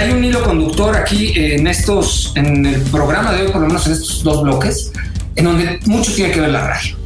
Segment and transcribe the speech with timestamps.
[0.00, 3.86] hay un hilo conductor aquí en estos, en el programa de hoy, por lo menos
[3.86, 4.92] en estos dos bloques,
[5.36, 6.96] en donde mucho tiene que ver la radio.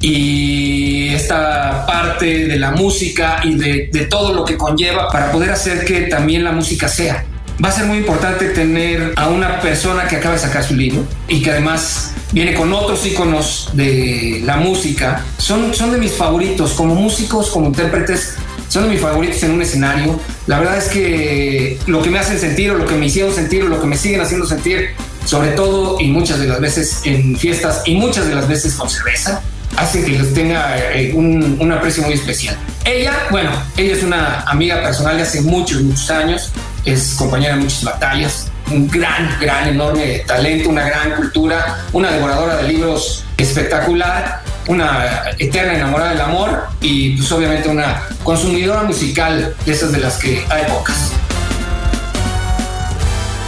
[0.00, 5.52] Y esta parte de la música y de, de todo lo que conlleva para poder
[5.52, 7.24] hacer que también la música sea.
[7.64, 11.06] Va a ser muy importante tener a una persona que acaba de sacar su libro
[11.28, 15.24] y que además viene con otros íconos de la música.
[15.38, 18.34] Son, son de mis favoritos como músicos, como intérpretes
[18.74, 20.18] son mis favoritos en un escenario.
[20.48, 23.62] La verdad es que lo que me hacen sentir o lo que me hicieron sentir
[23.62, 24.88] o lo que me siguen haciendo sentir,
[25.24, 28.90] sobre todo y muchas de las veces en fiestas y muchas de las veces con
[28.90, 29.40] cerveza,
[29.76, 32.56] hacen que les tenga eh, un, un aprecio muy especial.
[32.84, 36.50] Ella, bueno, ella es una amiga personal de hace muchos, muchos años,
[36.84, 42.56] es compañera de muchas batallas, un gran, gran, enorme talento, una gran cultura, una devoradora
[42.56, 49.72] de libros espectacular una eterna enamorada del amor y pues obviamente una consumidora musical de
[49.72, 51.12] esas de las que hay pocas.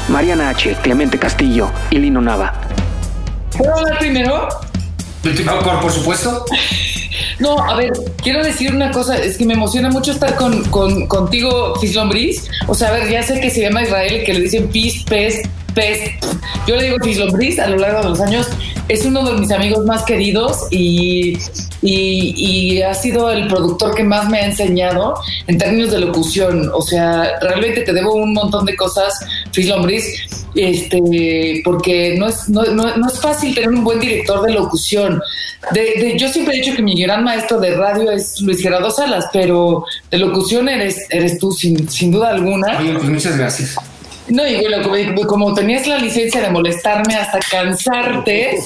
[0.09, 2.55] Mariana H., Clemente Castillo y Lino Nava.
[3.57, 4.49] ¿Puedo hablar primero?
[5.23, 6.45] Por, por supuesto.
[7.39, 7.93] No, a ver,
[8.23, 12.49] quiero decir una cosa, es que me emociona mucho estar con, con, contigo, Fislombriz.
[12.67, 15.03] O sea, a ver, ya sé que se llama Israel y que le dicen Pis,
[15.05, 15.43] Pes,
[15.77, 16.11] Pes.
[16.67, 18.49] Yo le digo Fislombriz a lo largo de los años
[18.89, 21.37] es uno de mis amigos más queridos y,
[21.83, 25.15] y, ha sido el productor que más me ha enseñado
[25.47, 26.71] en términos de locución.
[26.73, 29.13] O sea, realmente te debo un montón de cosas,
[29.53, 29.71] Fris
[30.55, 35.21] este, porque no es, no, no, es fácil tener un buen director de locución.
[36.17, 39.85] Yo siempre he dicho que mi gran maestro de radio es Luis Gerardo Salas, pero
[40.11, 42.79] de locución eres, eres tú, sin, sin duda alguna.
[42.79, 43.77] Oye, pues muchas gracias.
[44.29, 44.89] No, y bueno,
[45.27, 48.59] como, tenías la licencia de molestarme hasta cansarte,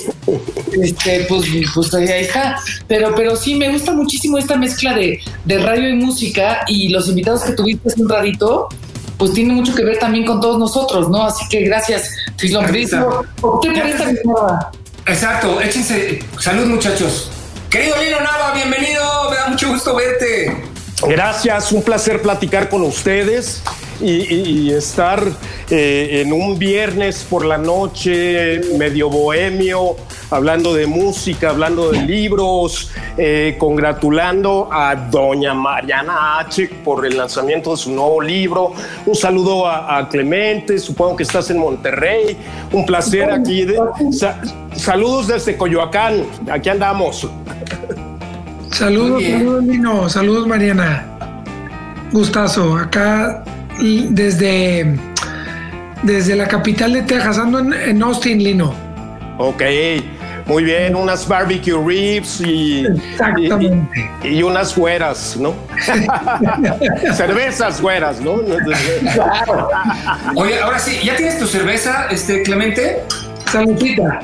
[0.80, 2.58] este, pues, pues ahí está.
[2.88, 7.42] Pero, pero sí, me gusta muchísimo esta mezcla de, radio y música y los invitados
[7.42, 8.68] que tuviste hace un ratito,
[9.18, 11.24] pues tiene mucho que ver también con todos nosotros, ¿no?
[11.24, 13.24] Así que gracias, Fislombrizo.
[13.40, 14.70] por esta
[15.06, 16.20] Exacto, échense.
[16.38, 17.30] Salud, muchachos.
[17.68, 19.30] Querido Lino Nava, bienvenido.
[19.30, 20.64] Me da mucho gusto verte.
[21.06, 23.62] Gracias, un placer platicar con ustedes
[24.00, 25.22] y, estar
[25.68, 29.96] eh, en un viernes por la noche medio bohemio,
[30.30, 37.72] hablando de música, hablando de libros, eh, congratulando a doña Mariana H por el lanzamiento
[37.72, 38.72] de su nuevo libro.
[39.06, 42.36] Un saludo a, Clemente, supongo que estás en Monterrey.
[42.72, 43.66] Un placer aquí.
[44.74, 47.28] saludos desde Coyoacán, aquí andamos.
[48.70, 51.06] Saludos, saludos Lino, saludos Mariana.
[52.12, 53.44] Gustazo, acá
[53.80, 54.96] desde,
[56.02, 58.74] desde la capital de Texas, ando en, Austin, Lino.
[59.38, 59.62] Ok,
[60.46, 64.10] muy bien, unas barbecue ribs y, Exactamente.
[64.22, 65.54] y, unas güeras, ¿no?
[67.14, 68.40] Cervezas güeras, ¿no?
[70.36, 73.04] Oye, ahora sí, ¿ya tienes tu cerveza, este Clemente?
[73.50, 74.20] Saludita.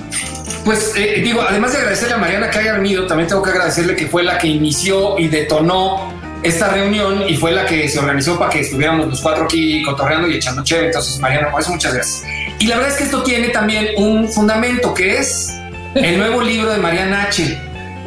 [0.65, 3.95] Pues eh, digo, además de agradecerle a Mariana que haya venido, también tengo que agradecerle
[3.95, 6.13] que fue la que inició y detonó
[6.47, 10.29] esta reunión y fue la que se organizó para que estuviéramos los cuatro aquí cotorreando
[10.29, 10.87] y echando chévere.
[10.87, 12.23] Entonces, Mariana, por eso muchas gracias.
[12.59, 15.53] Y la verdad es que esto tiene también un fundamento que es
[15.95, 17.59] el nuevo libro de Mariana H.,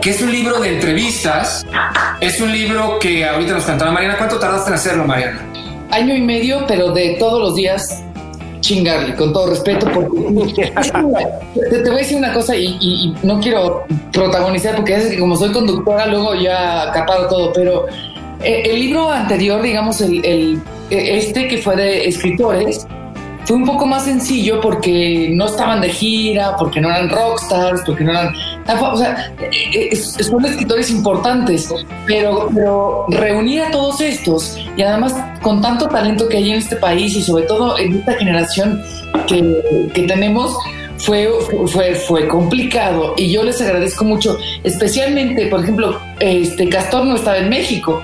[0.01, 1.65] que es un libro de entrevistas.
[2.21, 4.17] Es un libro que ahorita nos cantará Mariana.
[4.17, 5.41] ¿Cuánto tardaste en hacerlo, Mariana?
[5.91, 8.03] Año y medio, pero de todos los días
[8.61, 10.71] chingarle, con todo respeto, porque
[11.69, 15.51] te, voy a decir una cosa y, no quiero protagonizar porque es que como soy
[15.51, 17.85] conductora luego ya acaparo todo, pero
[18.43, 22.87] el libro anterior, digamos, el, el, este que fue de escritores,
[23.45, 28.03] fue un poco más sencillo porque no estaban de gira, porque no eran rockstars, porque
[28.03, 28.31] no eran...
[28.91, 31.73] O sea, eh, eh, son escritores importantes,
[32.05, 36.75] pero, pero reunir a todos estos y además con tanto talento que hay en este
[36.75, 38.83] país y sobre todo en esta generación
[39.25, 40.55] que, que tenemos,
[40.99, 41.29] fue,
[41.67, 43.13] fue, fue complicado.
[43.17, 48.01] Y yo les agradezco mucho, especialmente, por ejemplo, este Castor no estaba en México,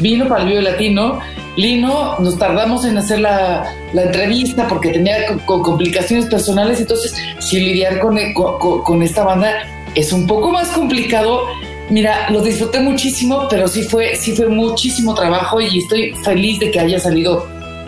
[0.00, 1.20] vino para el Vivo Latino.
[1.56, 8.18] Lino, nos tardamos en hacer la, entrevista porque tenía complicaciones personales, entonces si lidiar con,
[8.34, 9.52] con, esta banda
[9.94, 11.46] es un poco más complicado.
[11.88, 16.70] Mira, lo disfruté muchísimo, pero sí fue, sí fue muchísimo trabajo y estoy feliz de
[16.70, 17.46] que haya salido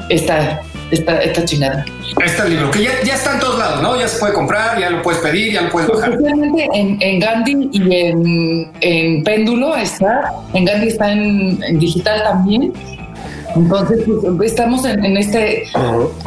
[0.08, 1.84] esta, esta, esta chingada.
[2.24, 3.98] Este libro, que ya, ya, está en todos lados, ¿no?
[3.98, 6.12] Ya se puede comprar, ya lo puedes pedir, ya lo puedes bajar.
[6.12, 12.72] Especialmente en, en Gandhi y en, en, Péndulo está, en Gandhi está en, digital también.
[13.54, 14.04] Entonces,
[14.36, 15.64] pues, estamos en, este.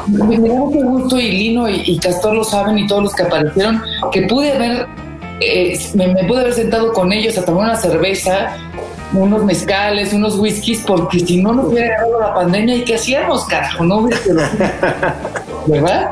[0.08, 3.82] Me da mucho gusto y Lino y, Castor lo saben y todos los que aparecieron,
[4.12, 4.88] que pude haber,
[5.40, 8.56] eh, me, me, pude haber sentado con ellos a tomar una cerveza
[9.14, 13.46] unos mezcales, unos whiskies, porque si no nos hubiera agarrado la pandemia, ¿y qué hacíamos,
[13.46, 13.84] carajo?
[13.84, 14.04] ¿No?
[15.68, 16.12] ¿Verdad?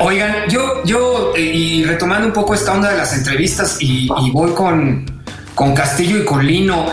[0.00, 4.30] Oigan, yo, yo, eh, y retomando un poco esta onda de las entrevistas, y, y
[4.30, 5.04] voy con,
[5.54, 6.86] con Castillo y con Lino.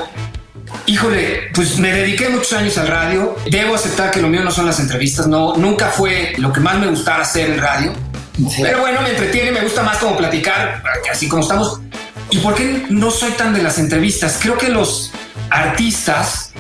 [0.88, 3.36] Híjole, pues me dediqué muchos años al radio.
[3.50, 6.78] Debo aceptar que lo mío no son las entrevistas, no, nunca fue lo que más
[6.80, 7.94] me gustara hacer en radio.
[8.50, 8.62] Sí.
[8.62, 11.80] Pero bueno, me entretiene, me gusta más como platicar, así como estamos.
[12.32, 14.40] ¿Y por qué no soy tan de las entrevistas?
[14.42, 15.12] Creo que los
[15.56, 16.52] artistas,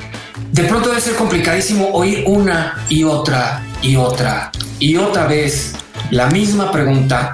[0.51, 5.73] de pronto debe ser complicadísimo oír una y otra y otra y otra vez
[6.11, 7.33] la misma pregunta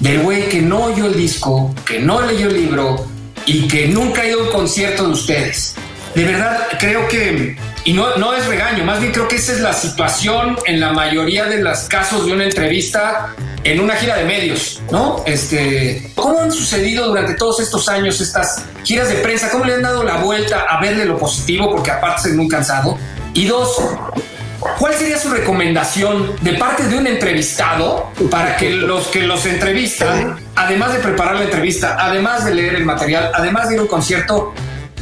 [0.00, 3.06] del güey que no oyó el disco, que no leyó el libro
[3.46, 5.74] y que nunca ha ido a un concierto de ustedes.
[6.14, 9.60] De verdad, creo que, y no, no es regaño, más bien creo que esa es
[9.60, 13.34] la situación en la mayoría de los casos de una entrevista
[13.72, 15.22] en una gira de medios, ¿no?
[15.26, 19.50] Este, ¿cómo han sucedido durante todos estos años estas giras de prensa?
[19.50, 21.70] ¿Cómo le han dado la vuelta a verle lo positivo?
[21.70, 22.96] Porque aparte estoy muy cansado.
[23.34, 23.78] Y dos,
[24.78, 30.38] ¿cuál sería su recomendación de parte de un entrevistado para que los que los entrevistan,
[30.56, 33.88] además de preparar la entrevista, además de leer el material, además de ir a un
[33.88, 34.54] concierto,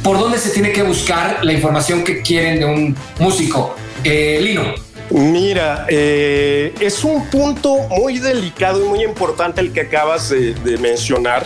[0.03, 3.75] por dónde se tiene que buscar la información que quieren de un músico?
[4.03, 4.86] Eh, Lino.
[5.09, 11.45] Mira, eh, es un punto muy delicado y muy importante el que acabas de, mencionar,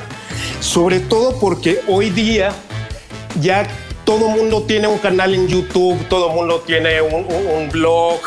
[0.59, 2.51] sobre todo porque hoy día
[3.39, 3.67] ya
[4.03, 8.19] todo mundo tiene un canal en YouTube, todo mundo tiene un blog.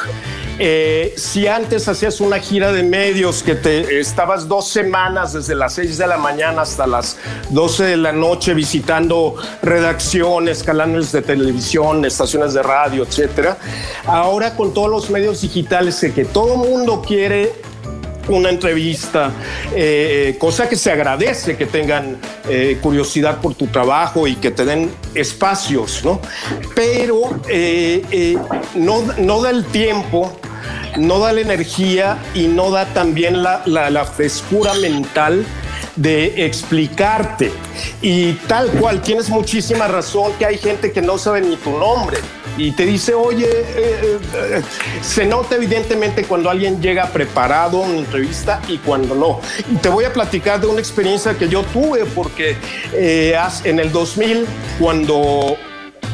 [0.58, 5.74] Eh, si antes hacías una gira de medios que te estabas dos semanas desde las
[5.74, 7.16] 6 de la mañana hasta las
[7.50, 13.58] 12 de la noche visitando redacciones, canales de televisión, estaciones de radio, etcétera,
[14.06, 17.52] ahora con todos los medios digitales de que todo mundo quiere
[18.28, 19.30] una entrevista,
[19.74, 22.16] eh, cosa que se agradece que tengan
[22.48, 26.20] eh, curiosidad por tu trabajo y que te den espacios, ¿no?
[26.74, 28.38] Pero eh, eh,
[28.74, 30.36] no, no da el tiempo,
[30.96, 35.44] no da la energía y no da también la, la- la frescura mental
[35.96, 37.52] de explicarte.
[38.02, 42.18] Y tal cual, tienes muchísima razón que hay gente que no sabe ni tu nombre
[42.56, 44.62] y te dice, oye, eh, eh, eh,
[45.02, 49.40] se nota evidentemente cuando alguien llega preparado a una entrevista y cuando no.
[49.70, 52.56] Y te voy a platicar de una experiencia que yo tuve porque
[52.92, 54.46] en el 2000,
[54.78, 55.56] cuando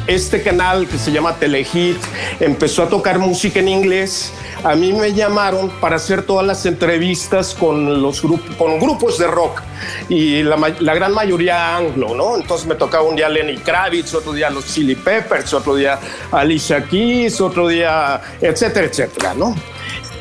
[0.07, 1.97] este canal que se llama Telehit
[2.39, 4.33] empezó a tocar música en inglés.
[4.63, 9.27] A mí me llamaron para hacer todas las entrevistas con los grupos, con grupos de
[9.27, 9.61] rock
[10.09, 12.35] y la, la gran mayoría anglo, ¿no?
[12.35, 15.99] Entonces me tocaba un día Lenny Kravitz, otro día los Chili Peppers, otro día
[16.31, 19.55] Alicia Keys, otro día, etcétera, etcétera, ¿no?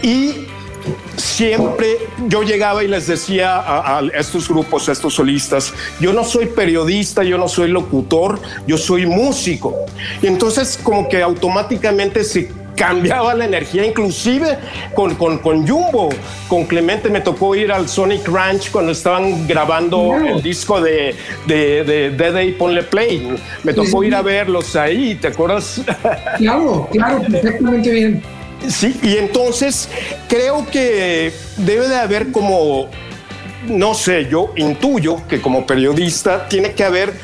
[0.02, 0.46] Y
[1.16, 1.98] siempre
[2.28, 6.46] yo llegaba y les decía a, a estos grupos, a estos solistas, yo no soy
[6.46, 9.74] periodista, yo no soy locutor, yo soy músico.
[10.22, 14.56] Y entonces como que automáticamente se cambiaba la energía, inclusive
[14.94, 16.08] con, con, con Jumbo,
[16.48, 21.14] con Clemente me tocó ir al Sonic Ranch cuando estaban grabando el disco de,
[21.46, 23.36] de, de Dead Day Ponle Play.
[23.64, 25.82] Me tocó ir a verlos ahí, ¿te acuerdas?
[26.38, 28.22] Claro, claro, perfectamente bien.
[28.68, 29.88] Sí, y entonces
[30.28, 32.88] creo que debe de haber como,
[33.66, 37.14] no sé, yo intuyo que como periodista tiene que haber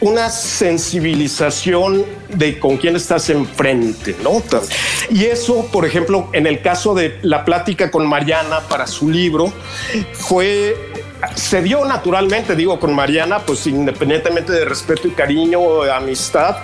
[0.00, 4.42] una sensibilización de con quién estás enfrente, ¿no?
[5.10, 9.52] Y eso, por ejemplo, en el caso de la plática con Mariana para su libro,
[10.12, 10.76] fue
[11.34, 16.58] se dio naturalmente, digo, con Mariana, pues independientemente de respeto y cariño, amistad,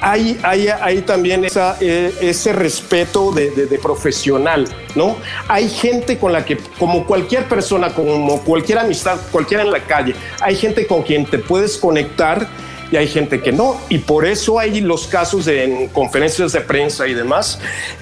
[0.00, 1.46] hay, hay, hay también
[1.80, 5.16] eh, ese respeto de profesional, ¿no?
[5.48, 10.14] Hay gente con la que, como cualquier persona, como cualquier amistad, cualquiera en la calle,
[10.40, 12.48] hay gente con quien te puedes conectar
[12.90, 13.80] y hay gente que no.
[13.88, 17.60] Y por eso hay los casos de, en conferencias de prensa y demás,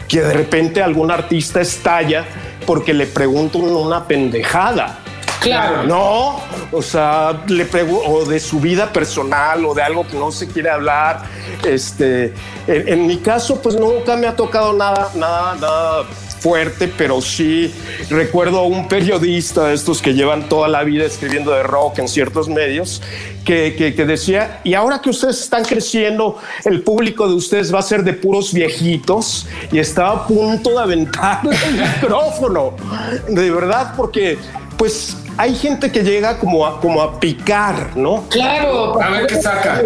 [0.09, 2.25] que de repente algún artista estalla
[2.67, 5.01] porque le preguntan una pendejada.
[5.47, 5.83] Claro.
[5.85, 6.41] No,
[6.73, 10.49] o sea, le pregu- o de su vida personal o de algo que no se
[10.49, 11.23] quiere hablar.
[11.65, 12.33] Este,
[12.67, 16.05] en, en mi caso, pues nunca me ha tocado nada, nada, nada
[16.41, 17.75] fuerte, pero sí
[18.11, 22.09] recuerdo a un periodista de estos que llevan toda la vida escribiendo de rock en
[22.09, 23.03] ciertos medios,
[23.45, 27.79] que, que- que decía, y ahora que ustedes están creciendo, el público de ustedes va
[27.79, 32.75] a ser de puros viejitos, y estaba a punto de aventar el micrófono,
[33.29, 34.39] de verdad, porque
[34.77, 38.25] pues hay gente que llega como a, como a picar, ¿no?
[38.29, 39.01] Claro.
[39.01, 39.83] A ver qué saca.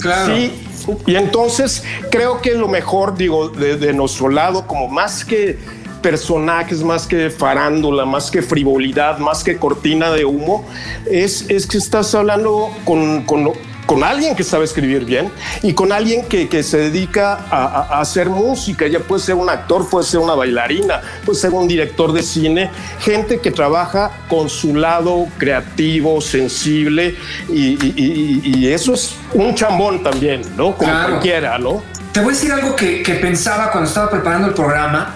[0.00, 0.34] Claro.
[0.34, 0.66] Sí,
[1.06, 5.58] y entonces creo que lo mejor, digo, de, de nuestro lado, como más que
[6.00, 10.64] personajes, más que farándula, más que frivolidad, más que cortina de humo,
[11.10, 13.52] es, es que estás hablando con, con
[13.88, 17.64] con alguien que sabe escribir bien y con alguien que, que se dedica a,
[17.96, 18.86] a, hacer música.
[18.86, 22.70] Ya puede ser un actor, puede ser una bailarina, puede ser un director de cine,
[23.00, 27.16] gente que trabaja con su lado creativo, sensible
[27.48, 30.74] y, y, y eso es un chambón también, ¿no?
[30.76, 31.08] Como Claro.
[31.12, 31.82] cualquiera, ¿no?
[32.12, 35.14] Te voy a decir algo que, que pensaba cuando estaba preparando el programa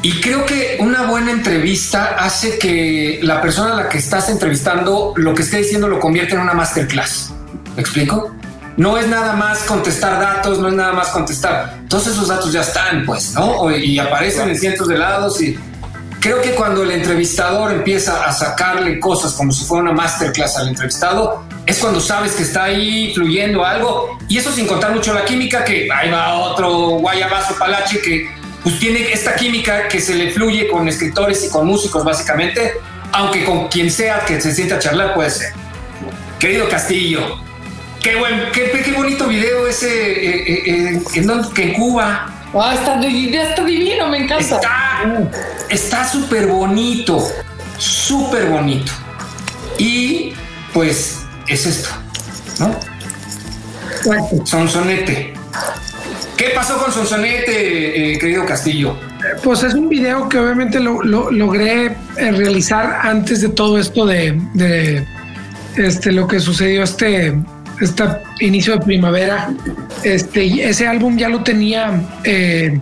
[0.00, 5.12] y creo que una buena entrevista hace que la persona a la que estás entrevistando
[5.16, 7.34] lo que esté diciendo lo convierta en una masterclass.
[7.80, 8.36] ¿Me explico?
[8.76, 11.78] No es nada más contestar datos, no es nada más contestar.
[11.88, 13.74] Todos esos datos ya están, pues, ¿no?
[13.74, 15.58] Y aparecen en cientos de lados y
[16.20, 20.68] creo que cuando el entrevistador empieza a sacarle cosas como si fuera una masterclass al
[20.68, 24.18] entrevistado, es cuando sabes que está ahí fluyendo algo.
[24.28, 28.30] Y eso sin contar mucho la química, que ahí va otro guayabazo palache que
[28.62, 32.74] pues tiene esta química que se le fluye con escritores y con músicos básicamente,
[33.12, 35.54] aunque con quien sea que se sienta a charlar puede ser.
[36.38, 37.40] Querido Castillo,
[38.02, 40.62] qué buen, qué, qué bonito video ese eh, eh,
[40.94, 42.26] eh, en, donde- que en Cuba.
[42.54, 44.56] Ah, está, divi- está divino, me encanta.
[44.56, 45.28] Está
[45.68, 47.22] está súper bonito,
[47.78, 48.90] súper bonito.
[49.78, 50.32] Y
[50.72, 51.90] pues es esto,
[52.58, 52.76] ¿no?
[54.44, 55.34] Sonsonete.
[56.36, 58.96] ¿Qué pasó con Sonsonete, eh, querido Castillo?
[59.44, 64.06] Pues es un video que obviamente lo, lo- logré eh, realizar antes de todo esto
[64.06, 65.06] de, de,
[65.76, 67.34] este lo que sucedió este
[67.80, 68.04] este
[68.40, 69.54] inicio de primavera.
[70.02, 72.78] Este ese álbum ya lo tenía eh,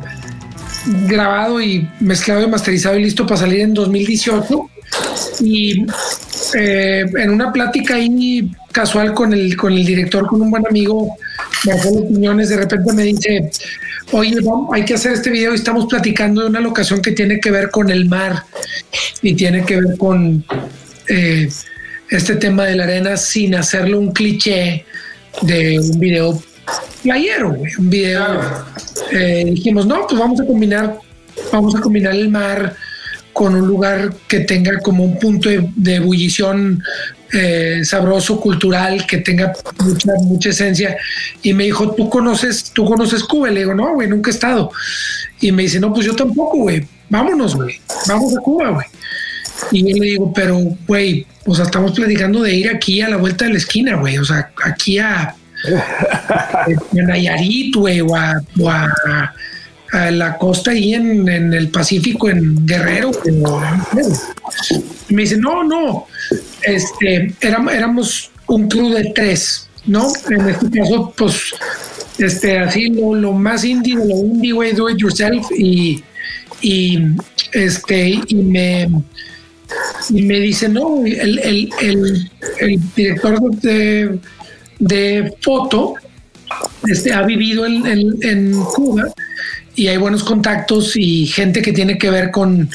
[1.06, 4.70] grabado y mezclado y masterizado y listo para salir en 2018
[5.40, 5.86] y
[6.54, 11.16] eh, en una plática ahí casual con el con el director con un buen amigo
[11.64, 13.50] Marcelo Piñones de repente me dice
[14.12, 14.36] oye
[14.72, 17.70] hay que hacer este video y estamos platicando de una locación que tiene que ver
[17.70, 18.44] con el mar
[19.20, 20.44] y tiene que ver con
[21.08, 21.48] eh,
[22.10, 24.84] este tema de la arena sin hacerlo un cliché
[25.42, 26.42] de un video
[27.02, 28.24] playero, güey, un video.
[28.24, 28.66] Claro.
[29.12, 30.98] Eh, dijimos, no, pues vamos a combinar,
[31.52, 32.74] vamos a combinar el mar
[33.32, 36.82] con un lugar que tenga como un punto de, de ebullición
[37.32, 39.52] eh, sabroso, cultural, que tenga
[39.84, 40.96] mucha, mucha esencia.
[41.42, 43.50] Y me dijo, ¿tú conoces, tú conoces Cuba?
[43.50, 44.70] Le digo, no, güey, nunca he estado.
[45.40, 46.86] Y me dice, no, pues yo tampoco, güey.
[47.10, 47.80] Vámonos, güey.
[48.06, 48.86] Vamos a Cuba, güey.
[49.72, 53.16] Y yo le digo, pero, güey, o sea, estamos platicando de ir aquí a la
[53.16, 54.18] vuelta de la esquina, güey.
[54.18, 55.34] O sea, aquí a,
[56.28, 59.34] a Nayarit, güey, o a, o a-
[59.90, 63.10] a la costa ahí en, en el Pacífico, en Guerrero.
[63.10, 63.62] güey, o-
[65.08, 66.06] Y me dice, no, no,
[66.62, 70.12] este, éramos, éramos un crew de tres, ¿no?
[70.30, 71.54] En este caso, pues,
[72.18, 76.04] este, así lo, lo más indie de lo indie, güey, do it yourself y,
[76.60, 76.98] y
[77.52, 78.90] este, y me,
[80.10, 81.70] y me dice, no, el, el,
[82.60, 84.18] el, director de,
[84.78, 85.94] de foto
[86.86, 89.04] este, ha vivido en, en- en Cuba
[89.74, 92.68] y hay buenos contactos y gente que tiene que ver con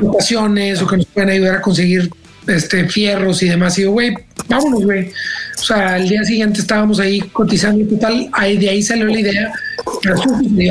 [0.00, 2.10] locaciones o que nos pueden ayudar a conseguir
[2.46, 3.78] este, fierros y demás.
[3.78, 4.14] Y digo, güey,
[4.48, 5.10] vámonos, güey.
[5.58, 9.20] O sea, al día siguiente estábamos ahí cotizando y total, ahí, de ahí salió la
[9.20, 9.52] idea.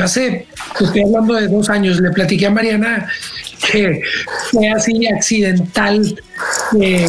[0.04, 0.48] Hace,
[0.78, 3.08] pues, estoy hablando de dos años, le platiqué a Mariana
[3.72, 4.02] que
[4.52, 6.22] fue así accidental
[6.72, 7.08] que,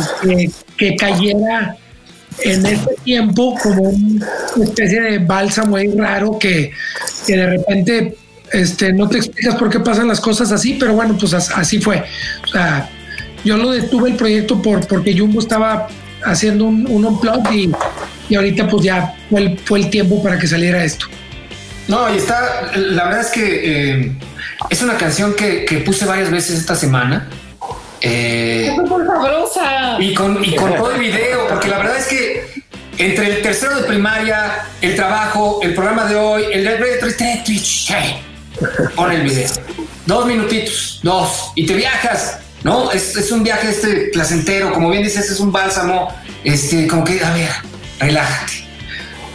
[0.76, 1.76] que- cayera
[2.42, 4.24] en este tiempo como un-
[4.56, 6.72] una especie de bálsamo ahí raro que,
[7.26, 8.16] que de repente
[8.52, 11.78] este, no te explicas por qué pasan las cosas así, pero bueno, pues as- así
[11.80, 12.02] fue.
[12.44, 12.88] O sea,
[13.44, 15.86] yo lo detuve el proyecto por, porque Jumbo estaba
[16.24, 17.70] haciendo un, un unplug y,
[18.28, 21.06] y ahorita pues ya fue el, fue el tiempo para que saliera esto.
[21.88, 24.12] No, y está, la verdad es que eh,
[24.68, 27.28] es una canción que, que puse varias veces esta semana.
[28.02, 28.74] Eh,
[29.98, 32.62] y con, y con todo el video, porque la verdad es que
[32.98, 37.92] entre el tercero de primaria, el trabajo, el programa de hoy, el de Twitch,
[38.94, 39.48] pon el video.
[40.06, 42.90] Dos minutitos, dos, y te viajas, ¿no?
[42.90, 46.08] Es, es un viaje este placentero, como bien dices, es un bálsamo,
[46.42, 47.50] este, como que, a ver,
[47.98, 48.64] relájate.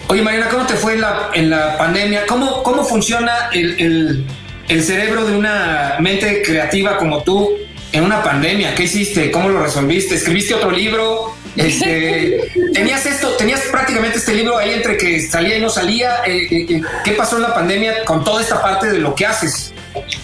[0.08, 2.26] Oye, Mariana, ¿cómo te fue en la, en la pandemia?
[2.28, 4.26] ¿Cómo, cómo funciona el, el-
[4.68, 7.52] el cerebro de una mente creativa como tú
[7.92, 8.76] en una pandemia?
[8.76, 9.32] ¿Qué hiciste?
[9.32, 10.16] ¿Cómo lo resolviste?
[10.16, 11.34] ¿Escribiste otro libro?
[11.56, 12.40] Este,
[12.74, 13.30] ¿Tenías esto?
[13.38, 16.18] ¿Tenías prácticamente este libro ahí entre que salía y no salía?
[16.26, 19.26] Eh, eh, eh, ¿Qué pasó en la pandemia con toda esta parte de lo que
[19.26, 19.74] haces?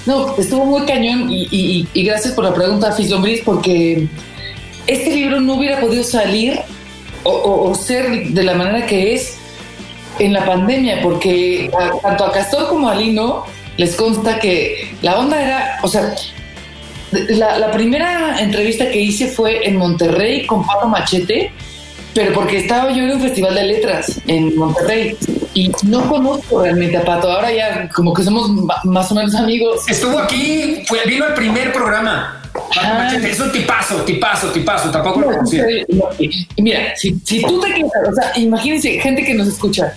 [0.05, 4.07] No, estuvo muy cañón y, y- y gracias por la pregunta, Fis Lombris, porque
[4.88, 6.60] este libro no hubiera podido salir
[7.24, 9.36] o, o- o ser de la manera que es
[10.19, 13.45] en la pandemia, porque a- tanto a Castor como a Lino
[13.78, 16.13] les consta que la onda era, o sea,
[17.12, 21.51] la, primera entrevista que hice fue en Monterrey con Pablo Machete
[22.13, 25.16] pero porque estaba yo en un festival de letras en Monterrey
[25.54, 27.32] y no conozco realmente a Pato.
[27.32, 28.50] Ahora ya como que somos
[28.84, 29.88] más o menos amigos.
[29.88, 32.40] Estuvo aquí, fue, vino al primer programa.
[32.81, 35.65] Ah, es un tipazo, tipazo, tipazo, tampoco lo conocía.
[36.58, 39.93] Mira, si, si, tú te quedas, o sea, imagínense, gente que nos escucha,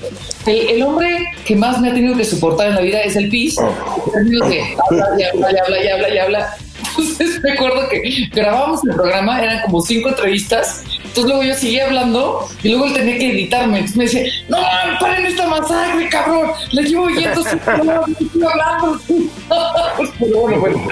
[0.46, 3.56] el, hombre que más me ha tenido que soportar en la vida es el PIS,
[4.50, 6.56] que habla y habla y habla y habla y habla.
[6.96, 10.84] Entonces me acuerdo que grabamos el programa, eran como cinco entrevistas
[11.14, 13.78] entonces luego yo seguía hablando y luego él tenía que editarme.
[13.78, 14.58] Entonces me decía, no,
[14.98, 16.50] paren esta masacre, cabrón.
[16.72, 19.00] Le llevo oyendo su estoy hablando.
[20.18, 20.88] pero bueno, bueno.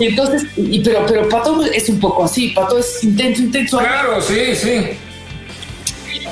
[0.00, 2.48] Y entonces, y, pero, pero Pato es un poco así.
[2.48, 3.78] Pato es intenso, intenso.
[3.78, 4.80] Claro, sí, sí.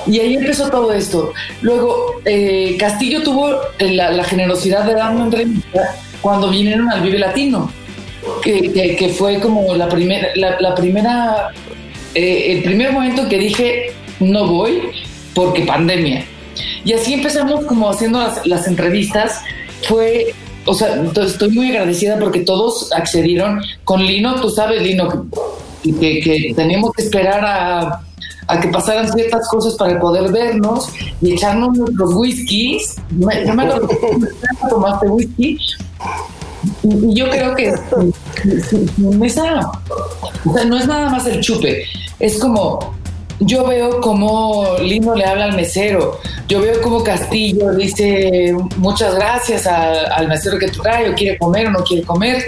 [0.06, 1.32] Y ahí empezó todo esto.
[1.60, 7.18] Luego, eh, Castillo tuvo la, la, generosidad de darme una entrevista cuando vinieron al Vive
[7.18, 7.70] Latino,
[8.42, 11.50] que, que, fue como la, primera la, la primera
[12.14, 14.82] eh, el primer momento que dije no voy
[15.34, 16.24] porque pandemia.
[16.84, 19.40] Y así empezamos como haciendo las, entrevistas.
[19.88, 20.34] Fue,
[20.64, 23.60] o sea, estoy muy agradecida porque todos accedieron.
[23.84, 25.26] Con Lino, tú sabes, Lino,
[25.82, 30.88] que, que teníamos que esperar a, que pasaran ciertas cosas para poder vernos
[31.20, 32.96] y echarnos nuestros whiskies.
[33.10, 33.88] No me lo
[34.68, 35.58] tomaste whisky.
[36.84, 37.74] Y yo creo que
[39.24, 39.72] esa,
[40.66, 41.84] no es nada más el chupe,
[42.20, 42.94] es como
[43.46, 49.66] yo veo como Lino le habla al mesero, yo veo como Castillo dice muchas gracias
[49.66, 52.44] al mesero que trae, o quiere comer o no quiere comer.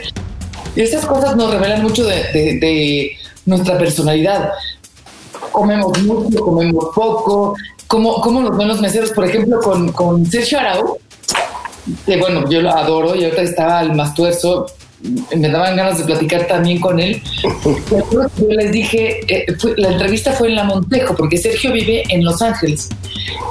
[0.76, 4.50] Y esas cosas nos revelan mucho de, nuestra personalidad.
[5.52, 7.54] Comemos mucho, comemos poco,
[7.86, 10.98] como, como los buenos meseros, por ejemplo, con, Sergio Arau,
[12.06, 14.66] que bueno, yo lo adoro y ahorita estaba el más tuerzo,
[15.36, 17.22] me daban ganas de platicar también con él.
[17.62, 19.46] Yo les dije, eh,
[19.76, 22.88] la entrevista fue en La Montejo, porque Sergio vive en Los Ángeles.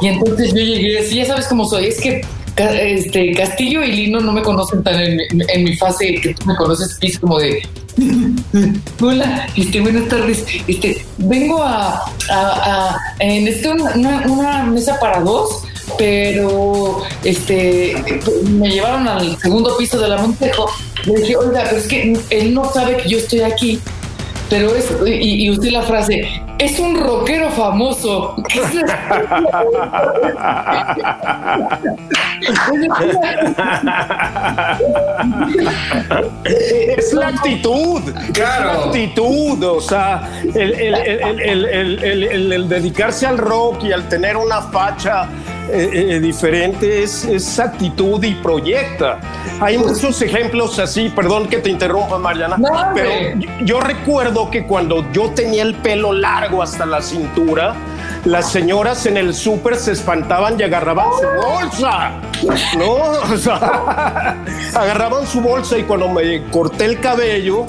[0.01, 2.21] Y entonces yo llegué y ya sabes cómo soy, es que
[2.55, 6.97] este, Castillo y Lino no me conocen tan en, mi fase que tú me conoces,
[7.01, 7.63] es como de
[9.01, 10.45] Hola, este, buenas tardes.
[10.67, 15.63] Este, vengo a, a, en este, una, una, mesa para dos
[15.97, 17.95] pero este
[18.49, 20.69] me llevaron al segundo piso de la Montejo.
[21.05, 23.79] Le dije, oiga, pero es que él no sabe que yo estoy aquí.
[24.49, 28.35] Pero es, y, y usted la frase, es un rockero famoso.
[36.97, 38.01] es la actitud.
[38.33, 38.65] Claro.
[38.65, 39.63] La actitud.
[39.63, 40.93] O sea, el,
[42.53, 45.27] el, dedicarse al rock y al tener una facha
[45.69, 49.19] eh, eh, diferente es, es, actitud y proyecta.
[49.61, 52.57] Hay muchos ejemplos así, perdón que te interrumpa, Mariana,
[52.93, 53.09] pero
[53.61, 57.75] yo, recuerdo que cuando yo tenía el pelo largo hasta la cintura,
[58.25, 62.11] las señoras en el súper se espantaban y agarraban su bolsa.
[62.77, 62.95] No,
[63.33, 64.37] o sea,
[64.75, 67.65] agarraban su bolsa y cuando me corté el cabello,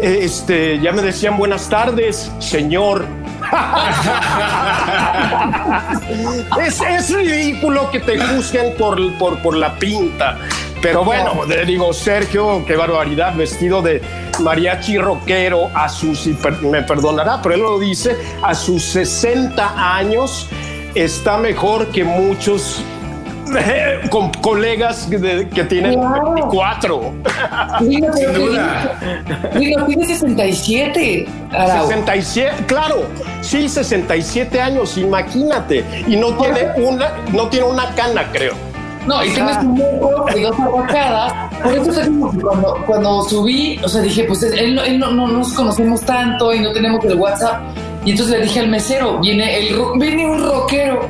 [0.00, 3.21] este, ya me decían buenas tardes, señor
[6.60, 10.38] es, ridículo que te juzguen por, por, la pinta.
[10.80, 14.00] Pero bueno, digo, Sergio, qué barbaridad, vestido de
[14.40, 16.26] mariachi rockero a sus,
[16.62, 20.48] me perdonará, pero él lo dice, a sus 60 años
[20.94, 22.82] está mejor que muchos
[24.10, 26.32] con colegas que tienen claro.
[26.34, 27.12] 24.
[27.80, 28.98] Digo, Sin duda.
[29.58, 31.26] Digo, tiene 67.
[31.50, 33.04] 67, claro.
[33.40, 35.84] Sí, 67 años, imagínate.
[36.06, 38.54] Y no tiene una, no tiene una cana, creo.
[39.06, 41.54] No, y tienes un moco y dos arracadas.
[41.62, 42.10] Por eso
[42.40, 46.60] cuando, cuando subí, o sea, dije, pues él, él no, no, nos conocemos tanto y
[46.60, 47.62] no tenemos el WhatsApp.
[48.04, 51.08] Y entonces le dije al mesero, viene, el, viene un rockero.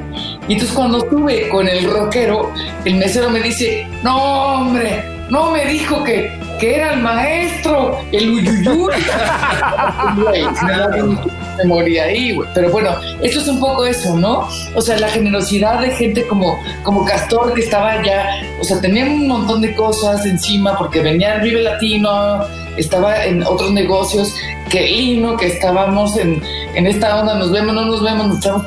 [0.48, 2.52] Y entonces cuando estuve con el rockero,
[2.84, 8.30] el mesero me dice, no hombre, no me dijo que, que era el maestro, el
[8.30, 8.94] uyuyuy.
[11.56, 12.48] me moría ahí, güey.
[12.54, 12.90] Pero bueno,
[13.22, 14.48] esto es un poco eso, ¿no?
[14.74, 19.04] O sea, la generosidad de gente como, como Castor que estaba ya, o sea, tenía
[19.04, 22.44] un montón de cosas encima porque venía el Vive Latino,
[22.76, 24.34] estaba en otros negocios,
[24.70, 26.42] que Lino, que estábamos en,
[26.74, 28.66] en esta onda, nos vemos, no nos vemos, nos estamos...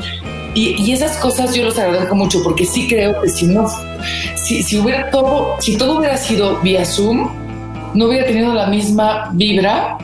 [0.56, 3.70] Y, y, esas cosas yo los agradezco mucho porque sí creo que si no,
[4.36, 7.30] si, si hubiera todo, si todo hubiera sido vía Zoom,
[7.94, 9.98] no hubiera tenido la misma vibra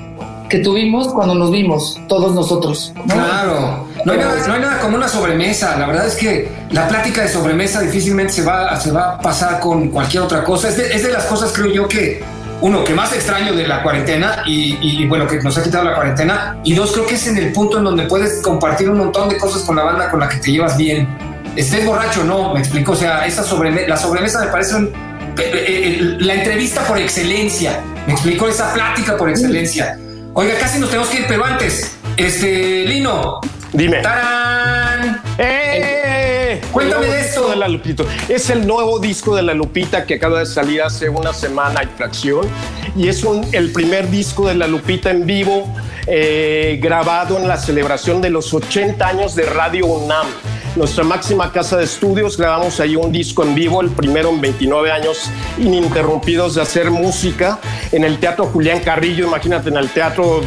[0.52, 2.94] que tuvimos cuando nos vimos, todos nosotros.
[3.08, 5.78] Claro, no hay, nada, como una sobremesa.
[5.78, 9.62] La verdad es que la plática de sobremesa difícilmente se va, se va a pasar
[9.62, 10.68] con cualquier otra cosa.
[10.68, 12.22] Es de, es de las cosas, creo yo, que
[12.62, 16.58] uno, que más extraño de la cuarentena y, bueno, que nos ha quitado la cuarentena.
[16.64, 19.38] Y dos, creo que es en el punto en donde puedes compartir un montón de
[19.38, 21.08] cosas con la banda con la que te llevas bien.
[21.56, 22.94] Estés borracho, no, me explico.
[22.94, 24.90] O sea, esa sobremesa, la sobremesa me parece eh,
[25.38, 27.82] eh, la entrevista por excelencia.
[28.06, 29.98] Me explico esa plática por excelencia.
[30.34, 33.42] Oiga, casi nos tenemos que ir, pero antes, este, Lino.
[33.74, 34.02] Dime.
[34.02, 35.22] ¡Tarán!
[35.38, 36.01] ¡Eh!
[36.72, 37.50] Cuéntame de esto.
[37.50, 38.06] De la Lupito.
[38.30, 41.88] Es el nuevo disco de la Lupita que acaba de salir hace una semana y
[41.98, 42.48] fracción.
[42.96, 45.68] Y es un, el primer disco de la Lupita en vivo
[46.08, 50.28] eh, grabado en la celebración de los 80 años de Radio UNAM
[50.76, 52.38] nuestra máxima casa de estudios.
[52.38, 57.60] Grabamos ahí un disco en vivo, el primero en 29 años ininterrumpidos de hacer música
[57.92, 59.28] en el Teatro Julián Carrillo.
[59.28, 60.42] Imagínate, en el teatro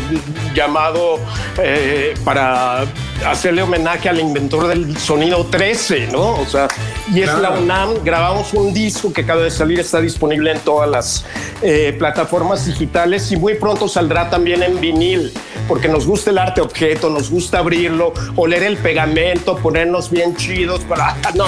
[0.55, 1.19] llamado
[1.59, 2.85] eh, para
[3.27, 6.35] hacerle homenaje al inventor del sonido 13, ¿no?
[6.35, 6.69] O sea,
[7.13, 8.03] y es la UNAM.
[8.05, 11.25] Grabamos un disco que acaba de salir, está disponible en todas las
[11.63, 15.33] eh, plataformas digitales y muy pronto saldrá también en vinil,
[15.69, 20.81] porque nos gusta el arte objeto, nos gusta abrirlo, oler el pegamento, ponernos bien chidos
[20.83, 21.17] para...
[21.35, 21.47] No,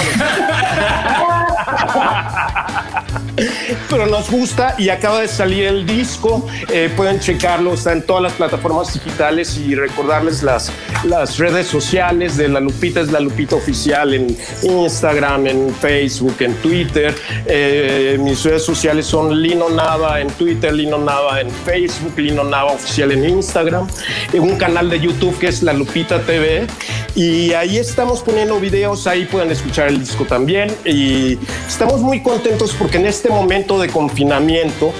[3.89, 6.47] Pero nos gusta y acaba de salir el disco.
[6.71, 10.71] Eh, pueden checarlo, está en todas las plataformas digitales y recordarles las,
[11.03, 13.01] las redes sociales de La Lupita.
[13.01, 17.15] Es La Lupita Oficial en Instagram, en Facebook, en Twitter.
[17.45, 22.73] Eh, mis redes sociales son Lino Nava en Twitter, Lino Nava en Facebook, Lino Nava
[22.73, 23.87] Oficial en Instagram.
[24.33, 26.67] En un canal de YouTube que es La Lupita TV.
[27.15, 30.75] Y ahí estamos poniendo videos, ahí pueden escuchar el disco también.
[30.85, 34.91] Y estamos muy contentos porque en este momento de confinamiento,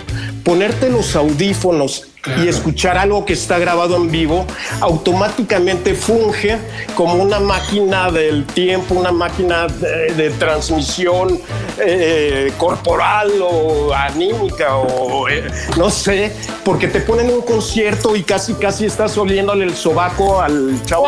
[0.43, 4.45] ponerte los audífonos y escuchar algo que está grabado en vivo,
[4.81, 6.57] automáticamente funge
[6.95, 11.39] como una máquina del tiempo, una máquina de, transmisión
[11.79, 18.53] eh, corporal o anímica o eh, no sé, porque te ponen un concierto y casi
[18.55, 21.07] casi estás oliéndole el sobaco al chavo.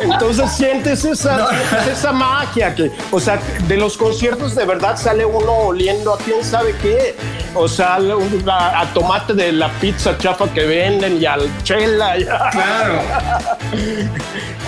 [0.00, 1.48] Entonces sientes esa,
[1.90, 6.44] esa magia que, o sea, de los conciertos de verdad sale uno oliendo a quién
[6.44, 7.16] sabe qué,
[7.54, 12.16] o sea, a, a tomate de la pizza chafa que venden y al chela.
[12.52, 13.00] Claro.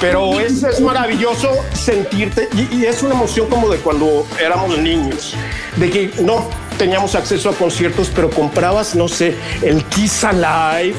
[0.01, 5.35] Pero es, es maravilloso sentirte y, es una emoción como de cuando éramos niños,
[5.77, 6.49] de que no
[6.79, 10.97] teníamos acceso a conciertos, pero comprabas, no sé, el Kiss Alive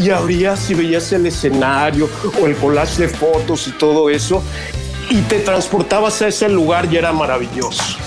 [0.00, 2.08] y abrías y veías el escenario
[2.40, 4.42] o el collage de fotos y todo eso
[5.08, 8.01] y te transportabas a ese lugar y era maravilloso.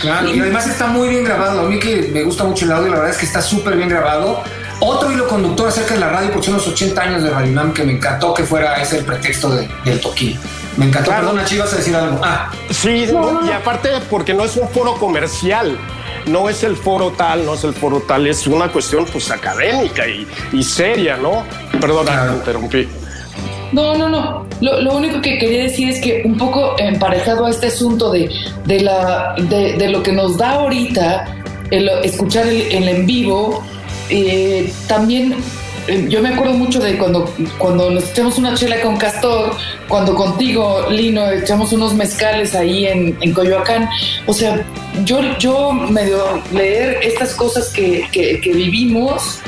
[0.00, 1.60] Claro, y además está muy bien grabado.
[1.60, 3.88] A mí que me gusta mucho el audio, la verdad es que está súper bien
[3.88, 4.42] grabado.
[4.80, 7.72] Otro hilo conductor acerca de la radio, porque son los 80 años de Radio Nam
[7.72, 10.38] que me encantó que fuera ese el pretexto del toquín.
[10.76, 11.10] Me encantó.
[11.10, 11.28] Claro.
[11.28, 12.20] Perdona, Chivas, a decir algo.
[12.22, 12.50] Ah.
[12.70, 13.06] Sí,
[13.46, 15.78] y aparte porque no es un foro comercial
[16.26, 20.04] no es el foro tal, no es el foro tal, es una cuestión pues académica
[20.06, 21.44] y, seria, ¿no?
[21.80, 22.34] Perdón, claro.
[22.34, 22.88] interrumpí.
[23.72, 24.46] No, no, no.
[24.62, 28.30] Lo, único que quería decir es que un poco emparejado a este asunto de,
[28.64, 31.26] de, la, de, lo que nos da ahorita
[31.70, 33.64] el escuchar el, en vivo,
[34.08, 35.34] eh, también
[35.88, 39.56] eh, yo me acuerdo mucho de cuando, cuando nos echamos una chela con Castor,
[39.88, 43.88] cuando contigo, Lino, echamos unos mezcales ahí en, en Coyoacán.
[44.26, 44.64] O sea,
[45.04, 49.40] yo, yo medio leer estas cosas que, que, vivimos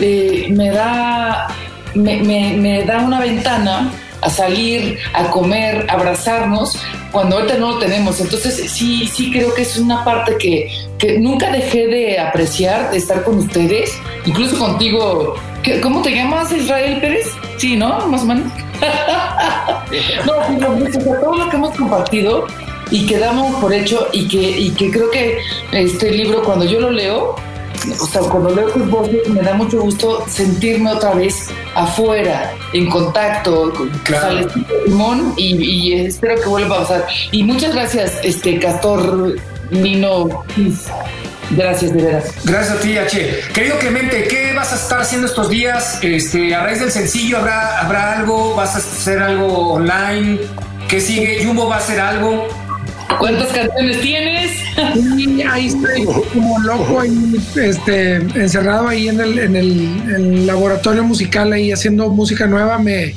[0.00, 1.48] eh, me da
[1.94, 6.76] me, da una ventana a salir, a comer, a abrazarnos,
[7.12, 8.20] cuando ahorita no lo tenemos.
[8.20, 12.98] Entonces sí, sí creo que es una parte que, que nunca dejé de apreciar, de
[12.98, 13.92] estar con ustedes,
[14.26, 15.34] incluso contigo.
[15.82, 17.26] ¿Cómo te llamas, Israel Pérez?
[17.58, 18.06] Sí, ¿no?
[18.06, 18.52] Más o menos.
[20.26, 22.46] no, todo lo que hemos compartido
[22.90, 25.38] y que damos por hecho y que, y que creo que
[25.72, 27.36] este libro, cuando yo lo leo,
[28.00, 32.88] o sea, cuando leo tus voces me da mucho gusto sentirme otra vez afuera, en
[32.90, 34.48] contacto con claro.
[34.86, 37.06] Limón y, espero que vuelva a pasar.
[37.30, 39.36] Y muchas gracias, este Castor
[39.70, 40.44] Nino.
[41.50, 42.32] Gracias, de veras.
[42.44, 43.40] Gracias a ti, H.
[43.52, 45.98] Querido Clemente, ¿qué vas a estar haciendo estos días?
[46.00, 48.54] Este, a raíz del sencillo, ¿habrá, ¿habrá algo?
[48.54, 50.38] ¿Vas a hacer algo online?
[50.88, 51.44] ¿Qué sigue?
[51.44, 52.46] ¿Jumbo va a hacer algo?
[53.18, 54.50] ¿Cuántas canciones tienes?
[55.50, 62.08] Ahí estoy como loco, este, encerrado ahí en el, en, el, laboratorio musical, ahí haciendo
[62.08, 62.78] música nueva.
[62.78, 63.14] Me,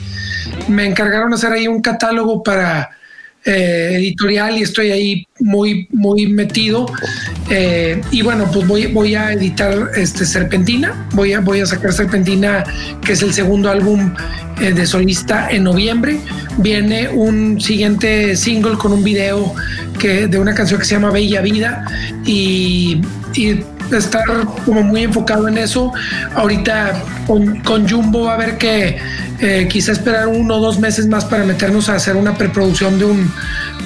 [0.68, 2.90] me encargaron hacer ahí un catálogo para
[3.46, 6.86] eh, editorial y estoy ahí muy, muy metido.
[7.50, 11.92] Eh, y bueno, pues voy, voy a editar este Serpentina, voy a, voy a sacar
[11.92, 12.64] Serpentina,
[13.04, 14.14] que es el segundo álbum
[14.62, 16.20] eh, de solista en noviembre.
[16.58, 19.54] Viene un siguiente single con un video
[20.00, 21.86] que, de una canción que se llama Bella Vida
[22.26, 23.02] y,
[23.92, 24.24] estar
[24.66, 25.92] como muy enfocado en eso.
[26.36, 28.98] Ahorita con, con Jumbo va a haber que
[29.40, 33.06] eh, quizá esperar uno o dos meses más para meternos a hacer una preproducción de
[33.06, 33.32] un,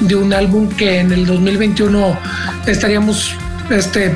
[0.02, 2.18] de un álbum que en el 2021
[2.68, 3.36] estaríamos
[3.70, 4.16] este,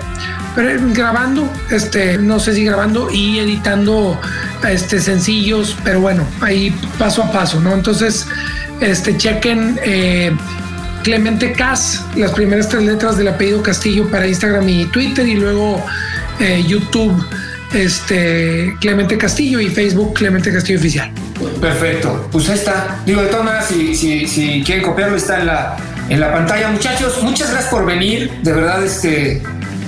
[0.94, 4.20] grabando, este, no sé si grabando y editando
[4.68, 7.74] este, sencillos, pero bueno, ahí paso a paso, ¿no?
[7.74, 8.28] Entonces,
[8.80, 10.36] este, chequen eh,
[11.04, 15.84] Clemente Cas, las primeras tres letras del apellido Castillo para Instagram y Twitter y luego
[16.40, 17.26] eh, YouTube
[17.74, 21.12] este Clemente Castillo y Facebook Clemente Castillo Oficial.
[21.60, 23.00] Perfecto, pues está.
[23.06, 23.96] Digo, de todas maneras, si,
[24.28, 25.78] si quieren copiarlo, está en la,
[26.10, 26.70] en la pantalla.
[26.70, 28.32] Muchachos, muchas gracias por venir.
[28.42, 29.42] De verdad, este,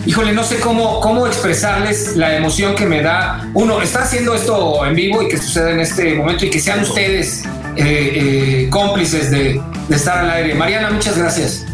[0.06, 3.48] híjole, no sé cómo, cómo expresarles la emoción que me da.
[3.54, 6.82] Uno, está haciendo esto en vivo y que suceda en este momento y que sean
[6.82, 7.44] ustedes
[7.76, 10.56] eh, eh, cómplices de, de estar al aire.
[10.56, 11.66] Mariana, muchas gracias.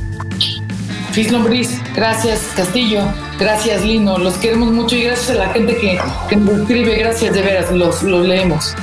[1.12, 3.02] Fis Lombriz, gracias Castillo,
[3.40, 6.00] gracias Lino, los queremos mucho y gracias a la gente que,
[6.30, 8.76] que nos escribe, gracias de veras, los, los leemos.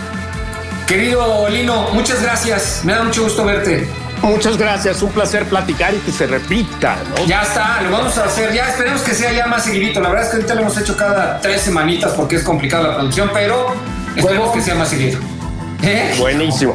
[0.88, 3.88] Querido Lino, muchas gracias, me da mucho gusto verte.
[4.26, 7.24] Muchas gracias, un placer platicar y que se repita, ¿no?
[7.26, 10.00] Ya está, lo vamos a hacer, ya esperemos que sea ya más seguidito.
[10.00, 12.94] La verdad es que ahorita lo hemos hecho cada tres semanitas porque es complicada la
[12.96, 13.72] producción, pero
[14.16, 15.20] esperemos que sea más seguido.
[15.82, 16.14] ¿Eh?
[16.18, 16.74] Buenísimo.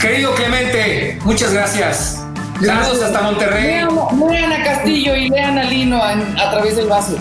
[0.00, 2.20] Querido Clemente, muchas gracias.
[2.64, 3.84] Saludos hasta Monterrey.
[4.30, 7.16] Lean a Castillo y lean a Lino en- a través del vaso.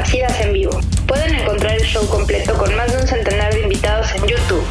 [0.00, 0.80] nacidas en vivo.
[1.06, 4.64] Pueden encontrar el show completo con más de un centenar de invitados en YouTube.